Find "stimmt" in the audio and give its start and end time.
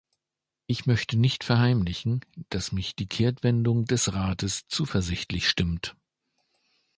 5.47-5.95